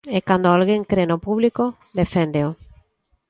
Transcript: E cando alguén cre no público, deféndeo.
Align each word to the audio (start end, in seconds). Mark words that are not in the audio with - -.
E 0.15 0.19
cando 0.27 0.47
alguén 0.49 0.81
cre 0.91 1.03
no 1.07 1.17
público, 1.27 1.63
deféndeo. 1.99 2.49